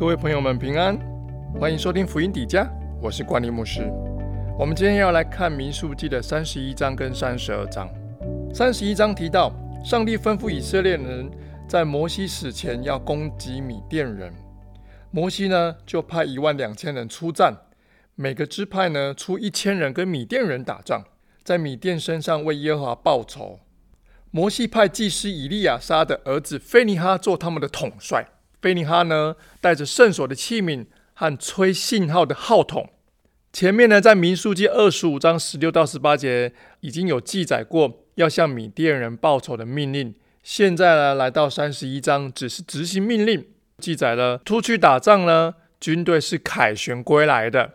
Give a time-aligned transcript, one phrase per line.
[0.00, 0.98] 各位朋友们平安，
[1.60, 2.66] 欢迎收听福音底家，
[3.02, 3.82] 我是关立牧师。
[4.58, 7.86] 我们今天要来看民数记的三十一章跟三十二章。
[8.50, 9.52] 三十一章提到，
[9.84, 11.30] 上帝吩咐以色列人
[11.68, 14.32] 在摩西死前要攻击米甸人，
[15.10, 17.54] 摩西呢就派一万两千人出战，
[18.14, 21.04] 每个支派呢出一千人跟米甸人打仗，
[21.42, 23.60] 在米甸身上为耶和华报仇。
[24.30, 28.26] 摩西派祭司以利亚撒的儿子菲尼哈做他们的统帅。
[28.60, 32.90] 菲尼哈呢，带着圣所的器皿和吹信号的号筒。
[33.52, 40.14] 前面呢，在民数记二十五章十六到十八节已经有记载过要向米甸人报仇的命令。
[40.42, 43.46] 现在呢，来到三十一章，只是执行命令，
[43.78, 47.74] 记载了出去打仗呢，军队是凯旋归来的。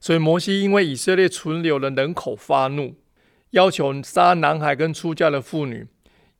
[0.00, 2.96] 所以摩西因为以色列存留的人口发怒。
[3.50, 5.88] 要求杀男孩跟出嫁的妇女，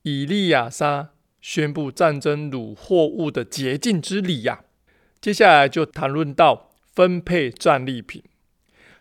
[0.03, 4.61] 以利亚撒宣布战争掳货物的洁净之礼呀。
[5.21, 8.23] 接下来就谈论到分配战利品。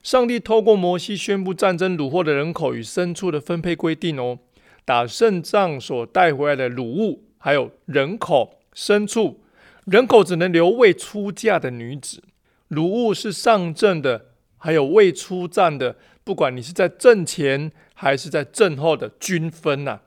[0.01, 4.39] 上帝透过摩西宣布战争掳获的人口与牲畜的分配规定哦。
[4.85, 9.39] 打胜仗所带回来的掳物，还有人口、牲畜，
[9.85, 12.23] 人口只能留未出嫁的女子，
[12.69, 15.97] 掳物是上阵的，还有未出战的。
[16.23, 19.99] 不管你是在阵前还是在阵后的均分呐，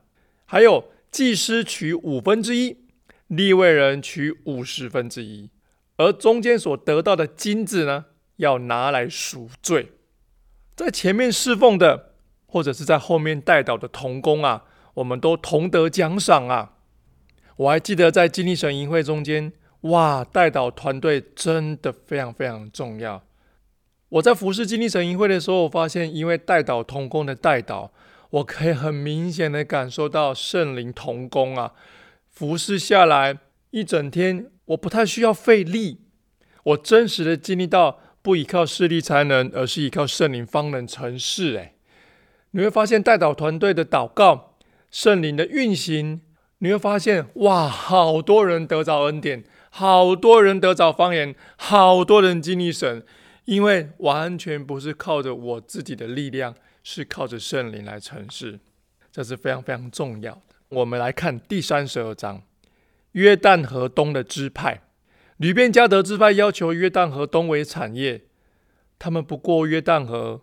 [0.47, 2.79] 还有祭司取五分之一，
[3.27, 5.51] 立位人取五十分之一，
[5.99, 9.93] 而中间所得到的金子呢，要拿来赎罪。
[10.75, 12.15] 在前面侍奉的，
[12.47, 16.73] 或者是在后面带导的童工啊，我们都同得奖赏啊。
[17.57, 19.53] 我还记得在金立神营会中间，
[19.83, 23.23] 哇，带导团队真的非常非常重要。
[24.09, 27.93] 我在服侍经历神营会的时候，我发现因为带导同工的带导，
[28.33, 31.73] 我可以很明显的感受到圣灵同工啊，
[32.31, 33.39] 服侍下来
[33.71, 36.01] 一整天，我不太需要费力，
[36.63, 41.57] 我真实的经历到不依靠势力才能，而是依靠圣灵方能成事。
[41.57, 41.75] 诶，
[42.53, 44.57] 你会发现带导团队的祷告，
[44.91, 46.23] 圣灵的运行，
[46.59, 53.05] 你会发现哇，好多人得着恩典，好多人得着方言，好多人经历神。
[53.45, 56.55] 因为完全不是靠着我自己的力量，
[56.85, 58.61] 是靠着圣灵来成事，
[59.11, 60.43] 这是非常非常重要的。
[60.69, 62.43] 我们来看第三十二章，
[63.13, 64.83] 约旦河东的支派，
[65.39, 68.23] 吕便加德支派要求约旦河东为产业，
[68.99, 70.43] 他们不过约旦河，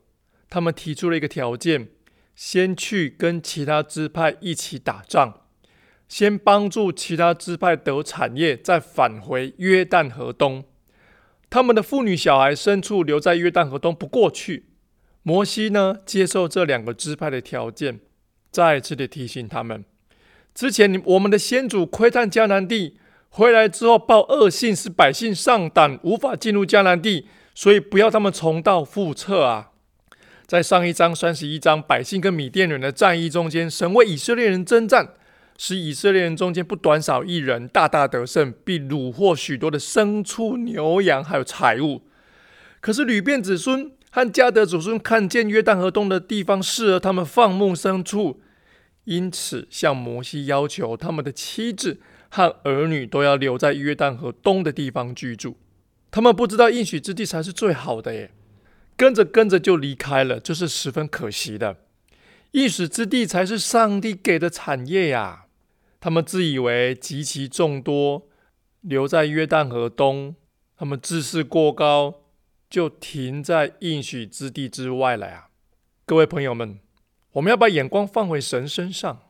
[0.50, 1.88] 他们提出了一个条件：
[2.36, 5.42] 先去跟其他支派一起打仗，
[6.10, 10.66] 先帮助其他支派得产业，再返回约旦河东。
[11.50, 14.66] 他们的妇女、小孩、牲畜留在约旦河东不过去。
[15.24, 18.00] 摩西呢，接受这两个支派的条件，
[18.52, 19.84] 再次的提醒他们：
[20.54, 22.98] 之前我们的先祖窥探迦南地，
[23.30, 29.72] 回来之后报恶信，使百姓上胆，无法进入迦南地，所以不要他们重蹈覆辙啊！
[30.48, 35.14] 在上一章三十一章，百姓跟米甸人的战役中间，神为以色列人征战。
[35.62, 42.04] 使以色列人中间不短少一人，大大得胜，并虏获许多的牲畜、牛羊，还有财物。
[42.80, 48.40] 可是吕便子孙和迦德子孙看见约旦河东的地方适合他们放牧牲畜，
[49.04, 52.00] 因此向摩西要求他们的妻子
[52.30, 55.58] 和儿女都要留在约旦河东的地方居住。
[56.10, 58.32] 他们不知道应许之地才是最好的耶，
[58.96, 61.76] 跟着跟着就离开了，这是十分可惜的。
[62.52, 65.48] 应许之地才是上帝给的产业呀。
[66.00, 68.30] 他们自以为极其众多，
[68.82, 70.36] 留在约旦河东，
[70.78, 72.22] 他们自视过高，
[72.70, 75.50] 就停在应许之地之外了呀！
[76.06, 76.80] 各位朋友们，
[77.34, 79.22] 我们要把眼光放回神身上。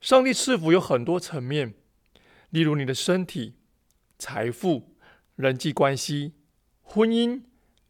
[0.00, 1.74] 上帝赐福有很多层面，
[2.48, 3.56] 例如你的身体、
[4.18, 4.96] 财富、
[5.36, 6.32] 人际关系、
[6.80, 7.42] 婚姻、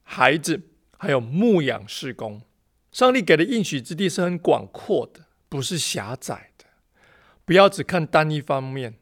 [0.03, 0.63] 孩子，
[0.99, 2.43] 还有牧养事工。
[2.91, 6.50] 上帝给的应许之地是很广阔的，不是狭窄。
[7.51, 8.95] 不要只看单一方面，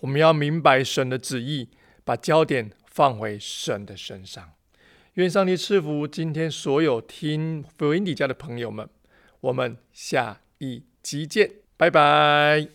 [0.00, 1.70] 我们要明白神的旨意，
[2.04, 4.50] 把焦点放回神的身上。
[5.14, 8.86] 愿上帝赐福今天所有听福音底家的朋友们。
[9.40, 12.74] 我们下一集见，拜拜。